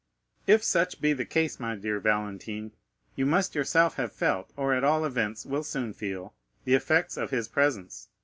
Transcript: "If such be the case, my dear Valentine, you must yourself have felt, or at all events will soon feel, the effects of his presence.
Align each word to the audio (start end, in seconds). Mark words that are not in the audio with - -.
"If 0.47 0.63
such 0.63 0.99
be 0.99 1.13
the 1.13 1.25
case, 1.27 1.59
my 1.59 1.75
dear 1.75 1.99
Valentine, 1.99 2.71
you 3.15 3.27
must 3.27 3.53
yourself 3.53 3.97
have 3.97 4.11
felt, 4.11 4.51
or 4.57 4.73
at 4.73 4.83
all 4.83 5.05
events 5.05 5.45
will 5.45 5.61
soon 5.63 5.93
feel, 5.93 6.33
the 6.65 6.73
effects 6.73 7.17
of 7.17 7.29
his 7.29 7.47
presence. 7.47 8.09